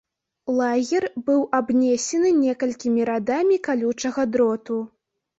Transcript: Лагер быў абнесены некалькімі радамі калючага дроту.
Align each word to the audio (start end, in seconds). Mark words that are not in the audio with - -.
Лагер 0.59 1.03
быў 1.25 1.41
абнесены 1.57 2.31
некалькімі 2.45 3.01
радамі 3.09 3.57
калючага 3.69 4.25
дроту. 4.37 4.79